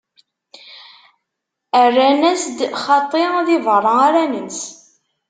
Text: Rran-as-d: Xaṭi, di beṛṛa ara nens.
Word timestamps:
Rran-as-d: 1.85 2.57
Xaṭi, 2.83 3.23
di 3.47 3.57
beṛṛa 3.65 3.93
ara 4.07 4.23
nens. 4.33 4.59